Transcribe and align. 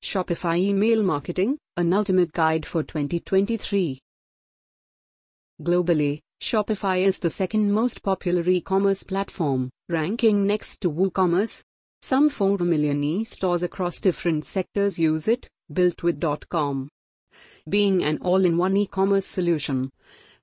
Shopify 0.00 0.56
Email 0.56 1.02
Marketing, 1.02 1.58
an 1.76 1.92
ultimate 1.92 2.32
guide 2.32 2.64
for 2.64 2.84
2023. 2.84 3.98
Globally, 5.60 6.20
Shopify 6.40 7.02
is 7.02 7.18
the 7.18 7.28
second 7.28 7.72
most 7.72 8.02
popular 8.04 8.48
e 8.48 8.60
commerce 8.60 9.02
platform, 9.02 9.70
ranking 9.88 10.46
next 10.46 10.80
to 10.80 10.90
WooCommerce. 10.90 11.62
Some 12.00 12.28
4 12.30 12.58
million 12.58 13.02
e 13.02 13.24
stores 13.24 13.64
across 13.64 14.00
different 14.00 14.46
sectors 14.46 15.00
use 15.00 15.26
it, 15.26 15.48
built 15.70 16.04
with 16.04 16.22
.com. 16.48 16.88
Being 17.68 18.04
an 18.04 18.18
all 18.22 18.44
in 18.44 18.56
one 18.56 18.76
e 18.76 18.86
commerce 18.86 19.26
solution, 19.26 19.90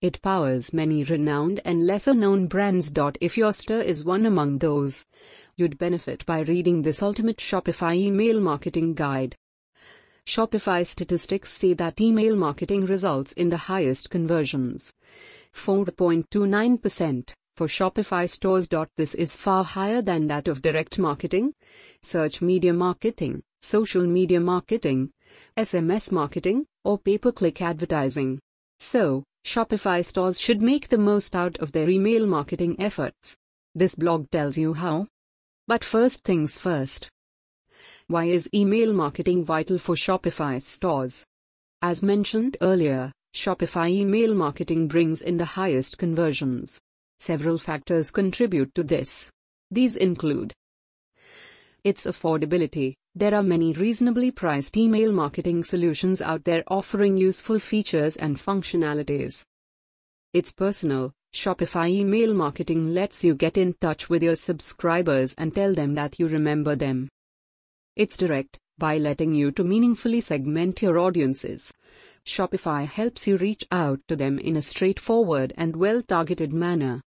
it 0.01 0.21
powers 0.21 0.73
many 0.73 1.05
renowned 1.05 1.61
and 1.63 1.87
lesser 1.87 2.13
known 2.13 2.47
brands. 2.47 2.91
If 3.21 3.37
your 3.37 3.53
store 3.53 3.81
is 3.81 4.03
one 4.03 4.25
among 4.25 4.57
those, 4.57 5.05
you'd 5.55 5.77
benefit 5.77 6.25
by 6.25 6.41
reading 6.41 6.81
this 6.81 7.01
ultimate 7.01 7.37
Shopify 7.37 7.95
email 7.95 8.41
marketing 8.41 8.93
guide. 8.95 9.37
Shopify 10.27 10.85
statistics 10.85 11.53
say 11.53 11.73
that 11.73 12.01
email 12.01 12.35
marketing 12.35 12.87
results 12.87 13.31
in 13.33 13.49
the 13.49 13.57
highest 13.57 14.09
conversions 14.09 14.91
4.29% 15.53 17.31
for 17.55 17.67
Shopify 17.67 18.29
stores. 18.29 18.67
This 18.97 19.13
is 19.15 19.35
far 19.35 19.63
higher 19.63 20.01
than 20.01 20.27
that 20.27 20.47
of 20.47 20.61
direct 20.61 20.99
marketing, 20.99 21.53
search 22.01 22.41
media 22.41 22.73
marketing, 22.73 23.43
social 23.61 24.05
media 24.05 24.39
marketing, 24.39 25.11
SMS 25.57 26.11
marketing, 26.11 26.65
or 26.83 26.97
pay 26.97 27.17
per 27.17 27.31
click 27.31 27.61
advertising. 27.61 28.39
So, 28.79 29.23
Shopify 29.45 30.03
stores 30.03 30.41
should 30.41 30.61
make 30.61 30.89
the 30.89 30.97
most 30.97 31.35
out 31.35 31.57
of 31.59 31.71
their 31.71 31.89
email 31.89 32.25
marketing 32.25 32.75
efforts. 32.79 33.37
This 33.75 33.95
blog 33.95 34.29
tells 34.31 34.57
you 34.57 34.73
how. 34.73 35.07
But 35.67 35.83
first 35.83 36.23
things 36.23 36.57
first. 36.57 37.09
Why 38.07 38.25
is 38.25 38.47
email 38.53 38.93
marketing 38.93 39.43
vital 39.43 39.79
for 39.79 39.95
Shopify 39.95 40.61
stores? 40.61 41.25
As 41.81 42.03
mentioned 42.03 42.55
earlier, 42.61 43.11
Shopify 43.33 43.89
email 43.89 44.35
marketing 44.35 44.87
brings 44.87 45.23
in 45.23 45.37
the 45.37 45.45
highest 45.45 45.97
conversions. 45.97 46.79
Several 47.17 47.57
factors 47.57 48.11
contribute 48.11 48.75
to 48.75 48.83
this. 48.83 49.31
These 49.71 49.95
include 49.95 50.53
its 51.83 52.05
affordability. 52.05 52.93
There 53.15 53.33
are 53.33 53.41
many 53.41 53.73
reasonably 53.73 54.29
priced 54.29 54.77
email 54.77 55.11
marketing 55.11 55.63
solutions 55.63 56.21
out 56.21 56.43
there 56.43 56.63
offering 56.67 57.17
useful 57.17 57.57
features 57.57 58.17
and 58.17 58.37
functionalities. 58.37 59.43
It's 60.31 60.53
personal. 60.53 61.11
Shopify 61.33 61.89
email 61.89 62.35
marketing 62.35 62.93
lets 62.93 63.23
you 63.23 63.33
get 63.33 63.57
in 63.57 63.73
touch 63.81 64.11
with 64.11 64.21
your 64.21 64.35
subscribers 64.35 65.33
and 65.39 65.55
tell 65.55 65.73
them 65.73 65.95
that 65.95 66.19
you 66.19 66.27
remember 66.27 66.75
them. 66.75 67.09
It's 67.95 68.17
direct, 68.17 68.59
by 68.77 68.97
letting 68.97 69.33
you 69.33 69.51
to 69.51 69.63
meaningfully 69.63 70.19
segment 70.19 70.81
your 70.81 70.97
audiences. 70.99 71.71
Shopify 72.25 72.85
helps 72.85 73.25
you 73.25 73.37
reach 73.37 73.65
out 73.71 74.01
to 74.09 74.15
them 74.17 74.37
in 74.37 74.57
a 74.57 74.61
straightforward 74.61 75.53
and 75.55 75.75
well 75.75 76.01
targeted 76.01 76.51
manner. 76.51 77.01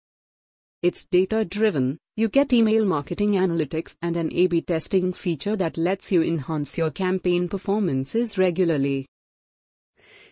It's 0.83 1.05
data 1.07 1.45
driven, 1.45 1.99
you 2.15 2.29
get 2.29 2.53
email 2.53 2.85
marketing 2.85 3.33
analytics 3.33 3.97
and 4.01 4.17
an 4.17 4.33
A 4.33 4.47
B 4.47 4.61
testing 4.61 5.13
feature 5.13 5.57
that 5.57 5.77
lets 5.77 6.13
you 6.13 6.23
enhance 6.23 6.79
your 6.79 6.91
campaign 6.91 7.49
performances 7.49 8.39
regularly. 8.39 9.09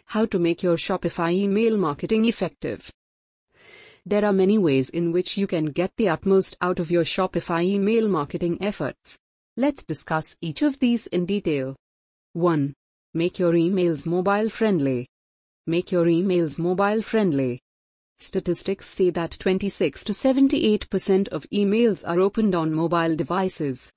How 0.07 0.27
to 0.27 0.39
make 0.39 0.63
your 0.63 0.77
Shopify 0.77 1.33
email 1.33 1.77
marketing 1.77 2.27
effective. 2.27 2.93
There 4.07 4.25
are 4.25 4.33
many 4.35 4.59
ways 4.59 4.91
in 4.91 5.11
which 5.11 5.37
you 5.37 5.47
can 5.47 5.67
get 5.67 5.93
the 5.97 6.11
utmost 6.11 6.59
out 6.61 6.79
of 6.79 6.91
your 6.91 7.05
Shopify 7.05 7.65
email 7.65 8.07
marketing 8.07 8.59
efforts. 8.61 9.19
Let's 9.57 9.85
discuss 9.85 10.37
each 10.41 10.63
of 10.63 10.81
these 10.81 11.07
in 11.07 11.27
detail. 11.27 11.77
1. 12.33 12.75
Make 13.15 13.39
your 13.39 13.53
emails 13.53 14.05
mobile 14.05 14.49
friendly. 14.49 15.07
Make 15.69 15.93
your 15.93 16.07
emails 16.07 16.59
mobile 16.59 17.03
friendly. 17.03 17.61
Statistics 18.19 18.89
say 18.89 19.11
that 19.11 19.37
26 19.39 20.03
to 20.05 20.13
78% 20.13 21.29
of 21.29 21.49
emails 21.51 22.03
are 22.05 22.19
opened 22.19 22.57
on 22.57 22.75
mobile 22.75 23.15
devices. 23.15 23.93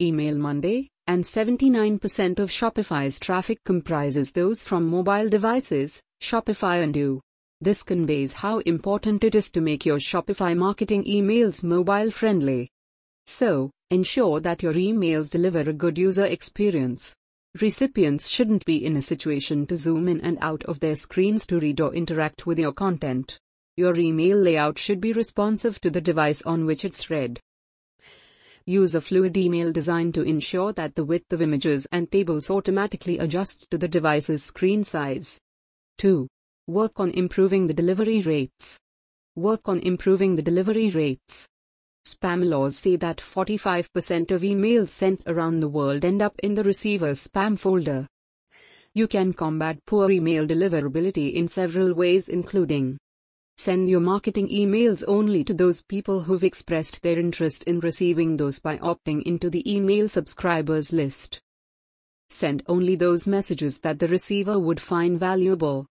Email 0.00 0.38
Monday, 0.38 0.88
and 1.06 1.22
79% 1.22 2.38
of 2.38 2.48
Shopify's 2.48 3.20
traffic 3.20 3.58
comprises 3.66 4.32
those 4.32 4.64
from 4.64 4.88
mobile 4.88 5.28
devices, 5.28 6.00
Shopify 6.22 6.82
Undo. 6.82 7.20
This 7.60 7.82
conveys 7.82 8.32
how 8.32 8.60
important 8.60 9.22
it 9.22 9.34
is 9.34 9.50
to 9.50 9.60
make 9.60 9.84
your 9.84 9.98
Shopify 9.98 10.56
marketing 10.56 11.04
emails 11.04 11.62
mobile 11.62 12.10
friendly. 12.10 12.70
So, 13.26 13.70
ensure 13.94 14.40
that 14.40 14.62
your 14.62 14.74
emails 14.74 15.30
deliver 15.30 15.60
a 15.60 15.72
good 15.72 15.96
user 15.96 16.24
experience. 16.24 17.14
Recipients 17.60 18.28
shouldn't 18.28 18.64
be 18.64 18.84
in 18.84 18.96
a 18.96 19.02
situation 19.02 19.64
to 19.68 19.76
zoom 19.76 20.08
in 20.08 20.20
and 20.20 20.36
out 20.40 20.64
of 20.64 20.80
their 20.80 20.96
screens 20.96 21.46
to 21.46 21.60
read 21.60 21.80
or 21.80 21.94
interact 21.94 22.44
with 22.44 22.58
your 22.58 22.72
content. 22.72 23.38
Your 23.76 23.96
email 23.96 24.36
layout 24.36 24.76
should 24.76 25.00
be 25.00 25.12
responsive 25.12 25.80
to 25.82 25.90
the 25.90 26.00
device 26.00 26.42
on 26.42 26.66
which 26.66 26.84
it's 26.84 27.08
read. 27.08 27.38
Use 28.66 28.96
a 28.96 29.00
fluid 29.00 29.36
email 29.36 29.70
design 29.70 30.10
to 30.12 30.22
ensure 30.22 30.72
that 30.72 30.96
the 30.96 31.04
width 31.04 31.32
of 31.32 31.40
images 31.40 31.86
and 31.92 32.10
tables 32.10 32.50
automatically 32.50 33.18
adjusts 33.18 33.64
to 33.70 33.78
the 33.78 33.86
device's 33.86 34.42
screen 34.42 34.82
size. 34.82 35.38
2. 35.98 36.26
Work 36.66 36.98
on 36.98 37.12
improving 37.12 37.68
the 37.68 37.74
delivery 37.74 38.22
rates. 38.22 38.78
Work 39.36 39.68
on 39.68 39.78
improving 39.80 40.34
the 40.34 40.42
delivery 40.42 40.90
rates. 40.90 41.46
Spam 42.06 42.44
laws 42.44 42.76
say 42.76 42.96
that 42.96 43.18
45% 43.18 44.30
of 44.30 44.42
emails 44.42 44.88
sent 44.88 45.22
around 45.26 45.60
the 45.60 45.68
world 45.68 46.04
end 46.04 46.20
up 46.20 46.38
in 46.42 46.54
the 46.54 46.64
receiver's 46.64 47.26
spam 47.26 47.58
folder. 47.58 48.06
You 48.92 49.08
can 49.08 49.32
combat 49.32 49.78
poor 49.86 50.10
email 50.10 50.46
deliverability 50.46 51.34
in 51.34 51.48
several 51.48 51.94
ways, 51.94 52.28
including 52.28 52.98
Send 53.56 53.88
your 53.88 54.00
marketing 54.00 54.48
emails 54.48 55.04
only 55.06 55.44
to 55.44 55.54
those 55.54 55.82
people 55.82 56.20
who've 56.20 56.42
expressed 56.42 57.02
their 57.02 57.18
interest 57.18 57.62
in 57.64 57.78
receiving 57.80 58.36
those 58.36 58.58
by 58.58 58.78
opting 58.78 59.22
into 59.22 59.48
the 59.48 59.72
email 59.72 60.08
subscribers 60.08 60.92
list. 60.92 61.40
Send 62.28 62.64
only 62.66 62.96
those 62.96 63.28
messages 63.28 63.78
that 63.80 64.00
the 64.00 64.08
receiver 64.08 64.58
would 64.58 64.80
find 64.80 65.20
valuable. 65.20 65.86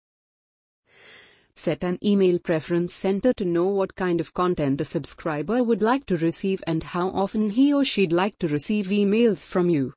Set 1.56 1.84
an 1.84 2.00
email 2.04 2.40
preference 2.40 2.94
center 2.94 3.34
to 3.34 3.46
know 3.46 3.68
what 3.68 3.96
kind 3.96 4.20
of 4.20 4.34
content 4.34 4.82
a 4.82 4.86
subscriber 4.86 5.64
would 5.64 5.82
like 5.82 6.06
to 6.08 6.18
receive 6.18 6.64
and 6.66 6.84
how 6.84 7.10
often 7.10 7.52
he 7.52 7.74
or 7.74 7.86
she'd 7.86 8.12
like 8.12 8.38
to 8.40 8.48
receive 8.48 8.88
emails 8.88 9.46
from 9.46 9.70
you. 9.70 9.94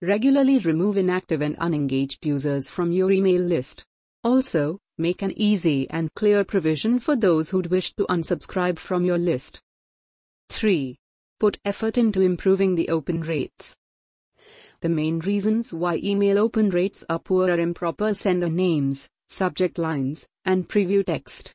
Regularly 0.00 0.58
remove 0.58 0.96
inactive 0.96 1.42
and 1.42 1.56
unengaged 1.58 2.24
users 2.26 2.68
from 2.70 2.92
your 2.92 3.10
email 3.10 3.40
list. 3.40 3.84
Also, 4.24 4.78
Make 4.98 5.22
an 5.22 5.32
easy 5.36 5.88
and 5.88 6.12
clear 6.14 6.44
provision 6.44 6.98
for 6.98 7.16
those 7.16 7.48
who'd 7.48 7.68
wish 7.68 7.94
to 7.94 8.04
unsubscribe 8.06 8.78
from 8.78 9.04
your 9.04 9.16
list. 9.16 9.62
3. 10.50 10.98
Put 11.40 11.58
effort 11.64 11.96
into 11.96 12.20
improving 12.20 12.74
the 12.74 12.90
open 12.90 13.22
rates. 13.22 13.74
The 14.80 14.90
main 14.90 15.20
reasons 15.20 15.72
why 15.72 15.96
email 15.96 16.38
open 16.38 16.68
rates 16.70 17.02
are 17.08 17.18
poor 17.18 17.50
are 17.50 17.58
improper 17.58 18.12
sender 18.12 18.50
names, 18.50 19.08
subject 19.32 19.78
lines, 19.78 20.26
and 20.44 20.68
preview 20.68 21.04
text. 21.04 21.54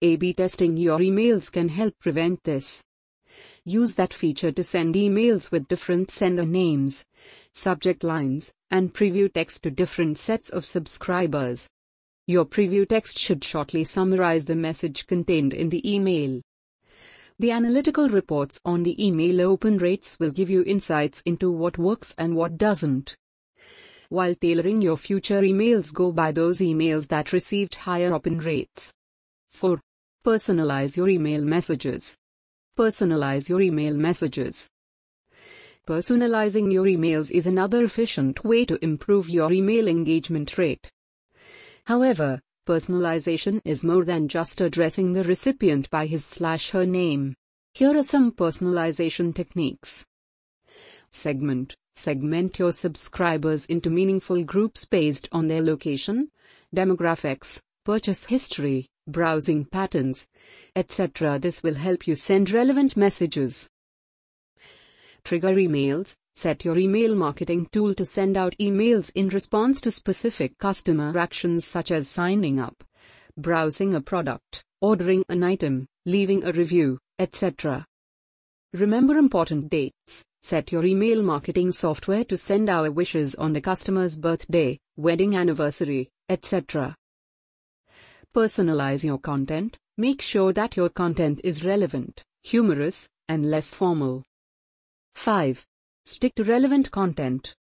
A 0.00 0.16
B 0.16 0.32
testing 0.32 0.76
your 0.76 1.00
emails 1.00 1.50
can 1.50 1.68
help 1.68 1.94
prevent 1.98 2.44
this. 2.44 2.82
Use 3.64 3.94
that 3.96 4.14
feature 4.14 4.52
to 4.52 4.64
send 4.64 4.94
emails 4.94 5.50
with 5.50 5.68
different 5.68 6.10
sender 6.10 6.44
names, 6.44 7.04
subject 7.52 8.02
lines, 8.02 8.52
and 8.70 8.94
preview 8.94 9.32
text 9.32 9.62
to 9.62 9.70
different 9.70 10.18
sets 10.18 10.50
of 10.50 10.64
subscribers. 10.64 11.68
Your 12.26 12.44
preview 12.44 12.88
text 12.88 13.18
should 13.18 13.42
shortly 13.42 13.84
summarize 13.84 14.44
the 14.44 14.56
message 14.56 15.06
contained 15.06 15.52
in 15.52 15.68
the 15.70 15.82
email. 15.94 16.40
The 17.38 17.50
analytical 17.50 18.08
reports 18.08 18.60
on 18.64 18.84
the 18.84 19.04
email 19.04 19.40
open 19.40 19.78
rates 19.78 20.18
will 20.20 20.30
give 20.30 20.50
you 20.50 20.62
insights 20.64 21.22
into 21.26 21.50
what 21.50 21.78
works 21.78 22.14
and 22.16 22.36
what 22.36 22.56
doesn't. 22.56 23.16
While 24.12 24.34
tailoring 24.34 24.82
your 24.82 24.98
future 24.98 25.40
emails, 25.40 25.90
go 25.90 26.12
by 26.12 26.32
those 26.32 26.58
emails 26.58 27.08
that 27.08 27.32
received 27.32 27.76
higher 27.76 28.12
open 28.12 28.40
rates. 28.40 28.92
4. 29.52 29.80
Personalize 30.22 30.98
your 30.98 31.08
email 31.08 31.40
messages. 31.40 32.14
Personalize 32.76 33.48
your 33.48 33.62
email 33.62 33.96
messages. 33.96 34.68
Personalizing 35.88 36.70
your 36.70 36.84
emails 36.84 37.30
is 37.30 37.46
another 37.46 37.84
efficient 37.84 38.44
way 38.44 38.66
to 38.66 38.78
improve 38.84 39.30
your 39.30 39.50
email 39.50 39.88
engagement 39.88 40.58
rate. 40.58 40.90
However, 41.86 42.38
personalization 42.68 43.62
is 43.64 43.82
more 43.82 44.04
than 44.04 44.28
just 44.28 44.60
addressing 44.60 45.14
the 45.14 45.24
recipient 45.24 45.88
by 45.88 46.04
his 46.04 46.22
slash 46.22 46.68
her 46.72 46.84
name. 46.84 47.34
Here 47.72 47.96
are 47.96 48.02
some 48.02 48.32
personalization 48.32 49.34
techniques. 49.34 50.04
Segment. 51.10 51.76
Segment 51.94 52.58
your 52.58 52.72
subscribers 52.72 53.66
into 53.66 53.90
meaningful 53.90 54.42
groups 54.44 54.86
based 54.86 55.28
on 55.30 55.48
their 55.48 55.60
location, 55.60 56.30
demographics, 56.74 57.60
purchase 57.84 58.24
history, 58.24 58.88
browsing 59.06 59.64
patterns, 59.64 60.26
etc. 60.74 61.38
This 61.38 61.62
will 61.62 61.74
help 61.74 62.06
you 62.06 62.14
send 62.14 62.50
relevant 62.50 62.96
messages. 62.96 63.68
Trigger 65.24 65.54
emails. 65.54 66.16
Set 66.34 66.64
your 66.64 66.78
email 66.78 67.14
marketing 67.14 67.68
tool 67.72 67.92
to 67.92 68.06
send 68.06 68.38
out 68.38 68.56
emails 68.58 69.12
in 69.14 69.28
response 69.28 69.82
to 69.82 69.90
specific 69.90 70.56
customer 70.56 71.16
actions 71.18 71.66
such 71.66 71.90
as 71.90 72.08
signing 72.08 72.58
up, 72.58 72.82
browsing 73.36 73.94
a 73.94 74.00
product, 74.00 74.64
ordering 74.80 75.24
an 75.28 75.42
item, 75.42 75.86
leaving 76.06 76.42
a 76.42 76.52
review, 76.52 76.98
etc. 77.18 77.84
Remember 78.72 79.18
important 79.18 79.68
dates. 79.68 80.24
Set 80.44 80.72
your 80.72 80.84
email 80.84 81.22
marketing 81.22 81.70
software 81.70 82.24
to 82.24 82.36
send 82.36 82.68
our 82.68 82.90
wishes 82.90 83.36
on 83.36 83.52
the 83.52 83.60
customer's 83.60 84.18
birthday, 84.18 84.76
wedding 84.96 85.36
anniversary, 85.36 86.10
etc. 86.28 86.96
Personalize 88.34 89.04
your 89.04 89.18
content. 89.18 89.78
Make 89.96 90.20
sure 90.20 90.52
that 90.52 90.76
your 90.76 90.88
content 90.88 91.40
is 91.44 91.64
relevant, 91.64 92.24
humorous, 92.42 93.08
and 93.28 93.50
less 93.50 93.70
formal. 93.70 94.24
5. 95.14 95.64
Stick 96.06 96.34
to 96.34 96.42
relevant 96.42 96.90
content. 96.90 97.54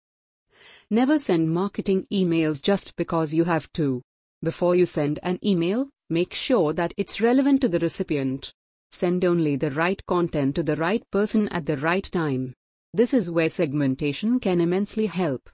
Never 0.89 1.19
send 1.19 1.51
marketing 1.51 2.07
emails 2.13 2.63
just 2.63 2.95
because 2.95 3.35
you 3.35 3.43
have 3.43 3.71
to. 3.73 4.03
Before 4.41 4.77
you 4.77 4.87
send 4.87 5.19
an 5.25 5.41
email, 5.45 5.89
make 6.11 6.33
sure 6.33 6.73
that 6.75 6.95
it's 6.97 7.21
relevant 7.21 7.61
to 7.63 7.69
the 7.69 7.81
recipient. 7.81 8.53
Send 8.93 9.25
only 9.25 9.57
the 9.57 9.73
right 9.73 10.01
content 10.07 10.55
to 10.55 10.63
the 10.63 10.77
right 10.77 11.03
person 11.11 11.49
at 11.49 11.67
the 11.67 11.77
right 11.77 12.05
time. 12.05 12.55
This 12.95 13.13
is 13.13 13.31
where 13.31 13.51
segmentation 13.51 14.41
can 14.41 14.63
immensely 14.63 15.07
help. 15.07 15.51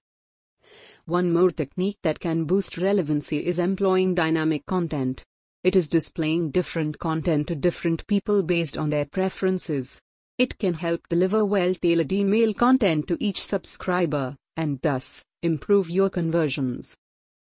One 1.04 1.32
more 1.32 1.50
technique 1.50 1.98
that 2.02 2.20
can 2.20 2.44
boost 2.44 2.78
relevancy 2.78 3.44
is 3.44 3.58
employing 3.58 4.14
dynamic 4.14 4.64
content. 4.66 5.24
It 5.64 5.74
is 5.74 5.88
displaying 5.88 6.52
different 6.52 7.00
content 7.00 7.48
to 7.48 7.56
different 7.56 8.06
people 8.06 8.44
based 8.44 8.78
on 8.78 8.90
their 8.90 9.04
preferences. 9.04 10.00
It 10.38 10.58
can 10.58 10.74
help 10.74 11.08
deliver 11.08 11.44
well 11.44 11.74
tailored 11.74 12.12
email 12.12 12.54
content 12.54 13.08
to 13.08 13.16
each 13.18 13.42
subscriber, 13.42 14.36
and 14.56 14.80
thus, 14.82 15.24
improve 15.42 15.90
your 15.90 16.10
conversions. 16.10 16.96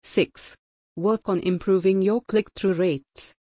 6. 0.03 0.55
Work 0.95 1.27
on 1.27 1.41
improving 1.41 2.01
your 2.01 2.21
click 2.21 2.47
through 2.55 2.73
rates. 2.73 3.35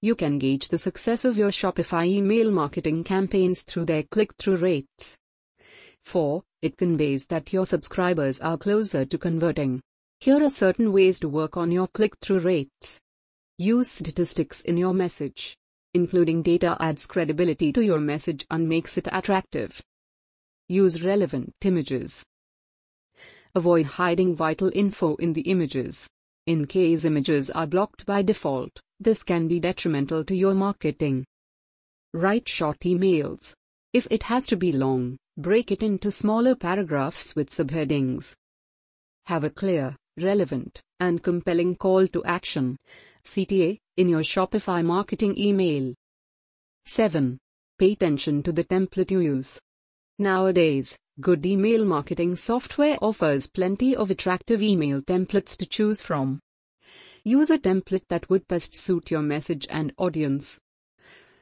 You 0.00 0.14
can 0.14 0.38
gauge 0.38 0.68
the 0.68 0.78
success 0.78 1.24
of 1.24 1.36
your 1.36 1.50
Shopify 1.50 2.06
email 2.06 2.52
marketing 2.52 3.02
campaigns 3.02 3.62
through 3.62 3.86
their 3.86 4.04
click 4.04 4.34
through 4.34 4.56
rates. 4.56 5.18
4. 6.04 6.42
It 6.62 6.76
conveys 6.76 7.26
that 7.26 7.52
your 7.52 7.66
subscribers 7.66 8.40
are 8.40 8.58
closer 8.58 9.04
to 9.04 9.18
converting. 9.18 9.80
Here 10.20 10.42
are 10.42 10.50
certain 10.50 10.92
ways 10.92 11.18
to 11.20 11.28
work 11.28 11.56
on 11.56 11.72
your 11.72 11.88
click 11.88 12.14
through 12.20 12.40
rates. 12.40 13.00
Use 13.58 13.90
statistics 13.90 14.60
in 14.60 14.76
your 14.76 14.94
message. 14.94 15.56
Including 15.94 16.42
data 16.42 16.76
adds 16.80 17.06
credibility 17.06 17.72
to 17.72 17.84
your 17.84 18.00
message 18.00 18.46
and 18.50 18.68
makes 18.68 18.96
it 18.96 19.08
attractive. 19.12 19.82
Use 20.68 21.02
relevant 21.02 21.52
images. 21.64 22.24
Avoid 23.54 23.86
hiding 23.86 24.34
vital 24.34 24.70
info 24.74 25.16
in 25.16 25.32
the 25.34 25.42
images. 25.42 26.08
In 26.46 26.66
case 26.66 27.04
images 27.04 27.50
are 27.50 27.66
blocked 27.66 28.06
by 28.06 28.22
default, 28.22 28.80
this 28.98 29.22
can 29.22 29.48
be 29.48 29.60
detrimental 29.60 30.24
to 30.24 30.34
your 30.34 30.54
marketing. 30.54 31.24
Write 32.14 32.48
short 32.48 32.80
emails. 32.80 33.54
If 33.92 34.06
it 34.10 34.22
has 34.24 34.46
to 34.46 34.56
be 34.56 34.72
long, 34.72 35.18
break 35.42 35.72
it 35.72 35.82
into 35.82 36.10
smaller 36.10 36.54
paragraphs 36.54 37.34
with 37.34 37.50
subheadings. 37.50 38.34
Have 39.26 39.42
a 39.42 39.50
clear, 39.50 39.96
relevant, 40.16 40.80
and 41.00 41.22
compelling 41.22 41.74
call 41.74 42.06
to 42.08 42.24
action. 42.24 42.76
CTA, 43.24 43.78
in 43.96 44.08
your 44.08 44.22
Shopify 44.22 44.84
marketing 44.84 45.36
email. 45.38 45.94
7. 46.86 47.38
Pay 47.78 47.92
attention 47.92 48.42
to 48.44 48.52
the 48.52 48.64
template 48.64 49.10
you 49.10 49.20
use. 49.20 49.60
Nowadays, 50.18 50.96
good 51.20 51.44
email 51.44 51.84
marketing 51.84 52.36
software 52.36 52.96
offers 53.02 53.48
plenty 53.48 53.94
of 53.96 54.10
attractive 54.10 54.62
email 54.62 55.02
templates 55.02 55.56
to 55.56 55.66
choose 55.66 56.02
from. 56.02 56.40
Use 57.24 57.50
a 57.50 57.58
template 57.58 58.06
that 58.08 58.28
would 58.30 58.46
best 58.48 58.74
suit 58.74 59.10
your 59.10 59.22
message 59.22 59.66
and 59.70 59.92
audience. 59.98 60.60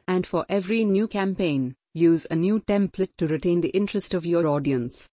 And 0.08 0.26
for 0.26 0.44
every 0.48 0.84
new 0.84 1.06
campaign, 1.08 1.76
use 1.94 2.26
a 2.30 2.36
new 2.36 2.60
template 2.60 3.16
to 3.18 3.26
retain 3.26 3.60
the 3.60 3.70
interest 3.70 4.14
of 4.14 4.26
your 4.26 4.46
audience. 4.46 5.08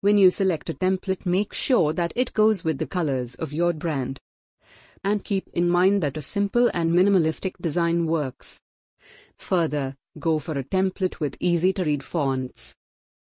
When 0.00 0.18
you 0.18 0.30
select 0.30 0.70
a 0.70 0.74
template, 0.74 1.26
make 1.26 1.52
sure 1.52 1.92
that 1.92 2.12
it 2.16 2.32
goes 2.32 2.64
with 2.64 2.78
the 2.78 2.86
colors 2.86 3.34
of 3.34 3.52
your 3.52 3.72
brand 3.72 4.20
and 5.06 5.22
keep 5.22 5.48
in 5.54 5.68
mind 5.68 6.02
that 6.02 6.16
a 6.16 6.20
simple 6.20 6.68
and 6.74 6.90
minimalistic 6.90 7.52
design 7.60 8.06
works. 8.06 8.60
Further, 9.38 9.94
go 10.18 10.40
for 10.40 10.58
a 10.58 10.64
template 10.64 11.20
with 11.20 11.36
easy 11.38 11.72
to 11.74 11.84
read 11.84 12.02
fonts. 12.02 12.74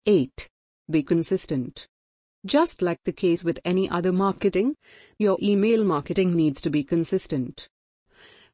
8. 0.07 0.49
Be 0.89 1.03
consistent. 1.03 1.87
Just 2.47 2.81
like 2.81 3.03
the 3.03 3.11
case 3.11 3.43
with 3.43 3.59
any 3.63 3.87
other 3.87 4.11
marketing, 4.11 4.75
your 5.19 5.37
email 5.39 5.83
marketing 5.83 6.35
needs 6.35 6.61
to 6.61 6.71
be 6.71 6.83
consistent. 6.83 7.67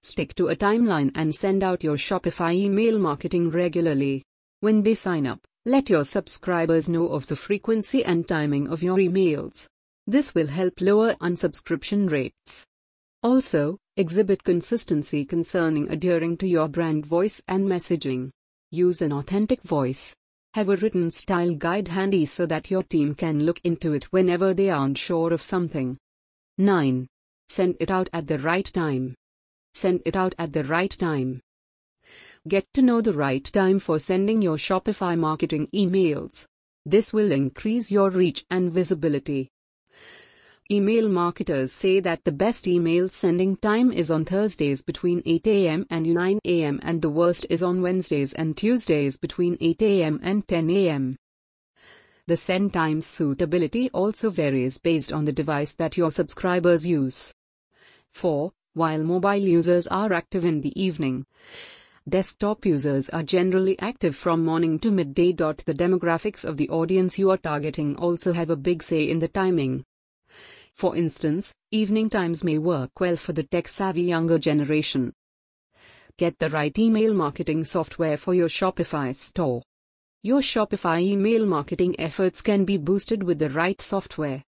Stick 0.01 0.35
to 0.35 0.49
a 0.49 0.55
timeline 0.57 1.09
and 1.15 1.33
send 1.33 1.63
out 1.63 1.81
your 1.81 1.95
Shopify 1.95 2.53
email 2.53 2.99
marketing 2.99 3.51
regularly. 3.51 4.25
When 4.63 4.81
they 4.81 4.95
sign 4.95 5.27
up, 5.27 5.45
let 5.65 5.89
your 5.89 6.05
subscribers 6.05 6.87
know 6.87 7.09
of 7.09 7.27
the 7.27 7.35
frequency 7.35 8.05
and 8.05 8.25
timing 8.25 8.69
of 8.69 8.81
your 8.81 8.95
emails. 8.95 9.67
This 10.07 10.33
will 10.33 10.47
help 10.47 10.79
lower 10.79 11.15
unsubscription 11.15 12.09
rates. 12.09 12.65
Also, 13.21 13.77
exhibit 13.97 14.41
consistency 14.45 15.25
concerning 15.25 15.91
adhering 15.91 16.37
to 16.37 16.47
your 16.47 16.69
brand 16.69 17.05
voice 17.05 17.41
and 17.49 17.65
messaging. 17.65 18.29
Use 18.71 19.01
an 19.01 19.11
authentic 19.11 19.61
voice. 19.63 20.15
Have 20.53 20.69
a 20.69 20.77
written 20.77 21.11
style 21.11 21.55
guide 21.55 21.89
handy 21.89 22.25
so 22.25 22.45
that 22.45 22.71
your 22.71 22.83
team 22.83 23.15
can 23.15 23.45
look 23.45 23.59
into 23.65 23.91
it 23.91 24.05
whenever 24.13 24.53
they 24.53 24.69
aren't 24.69 24.97
sure 24.97 25.33
of 25.33 25.41
something. 25.41 25.97
9. 26.57 27.05
Send 27.49 27.75
it 27.81 27.91
out 27.91 28.09
at 28.13 28.27
the 28.27 28.39
right 28.39 28.71
time. 28.73 29.13
Send 29.73 30.01
it 30.05 30.15
out 30.15 30.33
at 30.39 30.53
the 30.53 30.63
right 30.63 30.91
time. 30.91 31.41
Get 32.45 32.65
to 32.73 32.81
know 32.81 32.99
the 32.99 33.13
right 33.13 33.41
time 33.45 33.79
for 33.79 33.99
sending 33.99 34.41
your 34.41 34.57
Shopify 34.57 35.17
marketing 35.17 35.69
emails. 35.73 36.45
This 36.85 37.13
will 37.13 37.31
increase 37.31 37.89
your 37.89 38.09
reach 38.09 38.43
and 38.51 38.69
visibility. 38.69 39.49
Email 40.69 41.07
marketers 41.07 41.71
say 41.71 42.01
that 42.01 42.25
the 42.25 42.33
best 42.33 42.67
email 42.67 43.07
sending 43.07 43.55
time 43.55 43.93
is 43.93 44.11
on 44.11 44.25
Thursdays 44.25 44.81
between 44.81 45.21
8 45.25 45.47
a.m. 45.47 45.85
and 45.89 46.05
9 46.13 46.39
a.m. 46.43 46.81
and 46.83 47.01
the 47.01 47.09
worst 47.09 47.45
is 47.49 47.63
on 47.63 47.81
Wednesdays 47.81 48.33
and 48.33 48.57
Tuesdays 48.57 49.15
between 49.15 49.57
8 49.61 49.81
a.m. 49.81 50.19
and 50.21 50.45
10 50.45 50.69
a.m. 50.69 51.15
The 52.27 52.35
send 52.35 52.73
time 52.73 52.99
suitability 52.99 53.89
also 53.91 54.29
varies 54.29 54.79
based 54.79 55.13
on 55.13 55.23
the 55.23 55.31
device 55.31 55.75
that 55.75 55.95
your 55.95 56.11
subscribers 56.11 56.85
use. 56.85 57.33
4. 58.11 58.51
While 58.73 59.03
mobile 59.03 59.35
users 59.35 59.87
are 59.87 60.11
active 60.11 60.43
in 60.43 60.59
the 60.59 60.77
evening, 60.81 61.25
desktop 62.07 62.65
users 62.65 63.09
are 63.09 63.23
generally 63.23 63.79
active 63.79 64.15
from 64.15 64.43
morning 64.43 64.77
to 64.79 64.91
midday. 64.91 65.31
The 65.31 65.73
demographics 65.73 66.43
of 66.43 66.57
the 66.57 66.69
audience 66.69 67.17
you 67.17 67.29
are 67.29 67.37
targeting 67.37 67.95
also 67.95 68.33
have 68.33 68.49
a 68.49 68.55
big 68.55 68.83
say 68.83 69.09
in 69.09 69.19
the 69.19 69.27
timing. 69.27 69.85
For 70.73 70.95
instance, 70.95 71.53
evening 71.71 72.09
times 72.09 72.43
may 72.43 72.57
work 72.57 72.99
well 72.99 73.15
for 73.15 73.33
the 73.33 73.43
tech 73.43 73.67
savvy 73.67 74.03
younger 74.03 74.37
generation. 74.37 75.13
Get 76.17 76.39
the 76.39 76.49
right 76.49 76.77
email 76.77 77.13
marketing 77.13 77.63
software 77.63 78.17
for 78.17 78.33
your 78.33 78.49
Shopify 78.49 79.15
store. 79.15 79.63
Your 80.23 80.41
Shopify 80.41 81.01
email 81.01 81.45
marketing 81.45 81.95
efforts 81.99 82.41
can 82.41 82.65
be 82.65 82.77
boosted 82.77 83.23
with 83.23 83.39
the 83.39 83.49
right 83.49 83.81
software. 83.81 84.43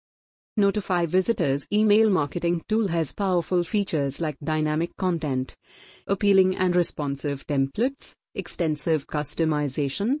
NotifyVisitors 0.58 1.66
email 1.70 2.08
marketing 2.08 2.62
tool 2.66 2.88
has 2.88 3.12
powerful 3.12 3.62
features 3.62 4.22
like 4.22 4.38
dynamic 4.42 4.96
content, 4.96 5.54
appealing 6.06 6.56
and 6.56 6.74
responsive 6.74 7.46
templates, 7.46 8.14
extensive 8.34 9.06
customization, 9.06 10.20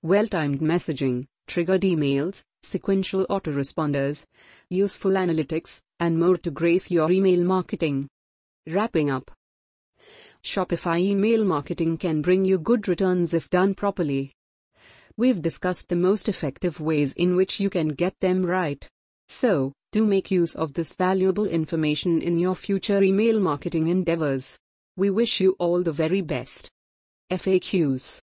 well 0.00 0.28
timed 0.28 0.60
messaging, 0.60 1.26
triggered 1.48 1.80
emails, 1.80 2.44
sequential 2.62 3.26
autoresponders, 3.26 4.24
useful 4.70 5.10
analytics, 5.12 5.82
and 5.98 6.16
more 6.16 6.36
to 6.36 6.52
grace 6.52 6.88
your 6.88 7.10
email 7.10 7.42
marketing. 7.42 8.06
Wrapping 8.68 9.10
up 9.10 9.32
Shopify 10.44 11.00
email 11.00 11.44
marketing 11.44 11.98
can 11.98 12.22
bring 12.22 12.44
you 12.44 12.56
good 12.56 12.86
returns 12.86 13.34
if 13.34 13.50
done 13.50 13.74
properly. 13.74 14.32
We've 15.16 15.42
discussed 15.42 15.88
the 15.88 15.96
most 15.96 16.28
effective 16.28 16.78
ways 16.78 17.14
in 17.14 17.34
which 17.34 17.58
you 17.58 17.68
can 17.68 17.88
get 17.88 18.20
them 18.20 18.46
right. 18.46 18.88
So, 19.32 19.72
do 19.92 20.06
make 20.06 20.30
use 20.30 20.54
of 20.54 20.74
this 20.74 20.92
valuable 20.94 21.46
information 21.46 22.20
in 22.20 22.38
your 22.38 22.54
future 22.54 23.02
email 23.02 23.40
marketing 23.40 23.88
endeavors. 23.88 24.58
We 24.98 25.08
wish 25.08 25.40
you 25.40 25.56
all 25.58 25.82
the 25.82 25.90
very 25.90 26.20
best. 26.20 26.68
FAQs 27.30 28.20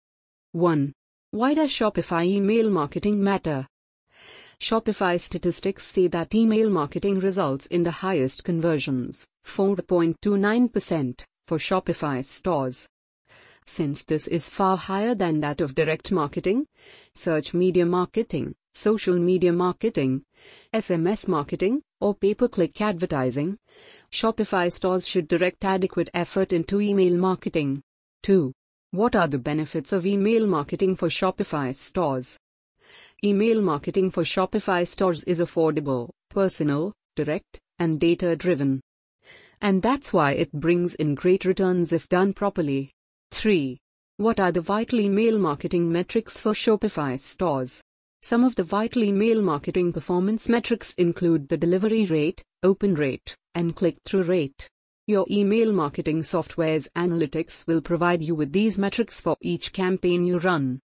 1. 0.52 0.92
Why 1.30 1.54
does 1.54 1.70
Shopify 1.70 2.26
email 2.26 2.68
marketing 2.68 3.24
matter? 3.24 3.66
Shopify 4.60 5.18
statistics 5.18 5.86
say 5.86 6.08
that 6.08 6.34
email 6.34 6.68
marketing 6.68 7.20
results 7.20 7.64
in 7.66 7.84
the 7.84 7.90
highest 8.04 8.44
conversions, 8.44 9.26
4.29%, 9.46 11.24
for 11.46 11.56
Shopify 11.56 12.22
stores. 12.22 12.86
Since 13.64 14.04
this 14.04 14.26
is 14.26 14.50
far 14.50 14.76
higher 14.76 15.14
than 15.14 15.40
that 15.40 15.62
of 15.62 15.74
direct 15.74 16.12
marketing, 16.12 16.66
search 17.14 17.54
media 17.54 17.86
marketing, 17.86 18.54
social 18.74 19.18
media 19.18 19.52
marketing, 19.52 20.22
SMS 20.73 21.28
marketing, 21.28 21.83
or 22.00 22.14
pay 22.14 22.35
per 22.35 22.49
click 22.49 22.80
advertising, 22.80 23.59
Shopify 24.12 24.71
stores 24.71 25.07
should 25.07 25.28
direct 25.28 25.64
adequate 25.64 26.11
effort 26.14 26.52
into 26.52 26.80
email 26.80 27.16
marketing. 27.16 27.83
2. 28.23 28.52
What 28.90 29.14
are 29.14 29.28
the 29.28 29.38
benefits 29.38 29.92
of 29.92 30.07
email 30.07 30.47
marketing 30.47 30.97
for 30.97 31.09
Shopify 31.09 31.75
stores? 31.75 32.38
Email 33.23 33.61
marketing 33.61 34.11
for 34.11 34.23
Shopify 34.23 34.87
stores 34.87 35.25
is 35.25 35.40
affordable, 35.40 36.11
personal, 36.30 36.92
direct, 37.16 37.59
and 37.78 37.99
data 38.00 38.37
driven. 38.37 38.80
And 39.61 39.83
that's 39.83 40.12
why 40.12 40.33
it 40.33 40.52
brings 40.52 40.95
in 40.95 41.14
great 41.14 41.45
returns 41.45 41.92
if 41.92 42.09
done 42.09 42.33
properly. 42.33 42.92
3. 43.33 43.78
What 44.18 44.40
are 44.40 44.52
the 44.52 44.61
vital 44.61 45.00
email 45.00 45.38
marketing 45.38 45.92
metrics 45.92 46.38
for 46.38 46.52
Shopify 46.52 47.18
stores? 47.18 47.83
Some 48.20 48.42
of 48.44 48.56
the 48.56 48.64
vital 48.64 49.04
email 49.04 49.40
marketing 49.40 49.92
performance 49.92 50.48
metrics 50.48 50.92
include 50.94 51.48
the 51.48 51.56
delivery 51.56 52.04
rate, 52.04 52.42
open 52.62 52.94
rate, 52.94 53.37
and 53.54 53.76
click 53.76 53.96
through 54.04 54.25
rate. 54.25 54.68
Your 55.06 55.25
email 55.30 55.72
marketing 55.72 56.25
software's 56.25 56.88
analytics 56.96 57.66
will 57.66 57.80
provide 57.80 58.22
you 58.22 58.34
with 58.34 58.52
these 58.52 58.76
metrics 58.76 59.20
for 59.20 59.37
each 59.40 59.72
campaign 59.72 60.26
you 60.26 60.38
run. 60.38 60.80